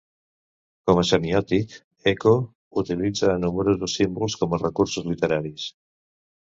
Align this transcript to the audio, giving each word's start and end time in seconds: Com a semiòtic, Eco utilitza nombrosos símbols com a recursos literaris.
Com 0.89 1.01
a 1.01 1.03
semiòtic, 1.09 1.75
Eco 2.13 2.33
utilitza 2.85 3.39
nombrosos 3.45 4.01
símbols 4.01 4.41
com 4.43 4.61
a 4.61 4.65
recursos 4.67 5.11
literaris. 5.15 5.73